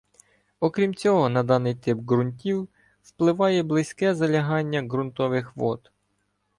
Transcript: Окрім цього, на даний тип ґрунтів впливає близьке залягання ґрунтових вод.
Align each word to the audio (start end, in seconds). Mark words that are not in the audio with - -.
Окрім 0.59 0.95
цього, 0.95 1.29
на 1.29 1.43
даний 1.43 1.75
тип 1.75 1.97
ґрунтів 1.97 2.67
впливає 3.03 3.63
близьке 3.63 4.15
залягання 4.15 4.81
ґрунтових 4.81 5.55
вод. 5.55 5.91